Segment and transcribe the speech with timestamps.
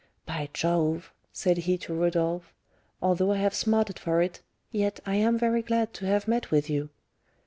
[0.25, 2.55] "By Jove," said he to Rodolph,
[3.03, 6.71] "although I have smarted for it, yet I am very glad to have met with
[6.71, 6.89] you."